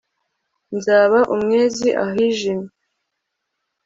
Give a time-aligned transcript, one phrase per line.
[0.75, 2.69] nzaba umwezi ahijimye